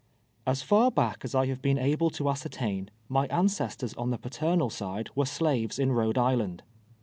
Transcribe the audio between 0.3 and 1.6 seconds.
As far back as I